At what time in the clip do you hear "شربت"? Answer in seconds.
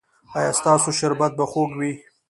0.99-1.31